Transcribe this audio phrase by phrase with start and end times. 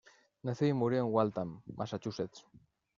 [0.41, 2.47] Nació y murió en Waltham, Massachusetts.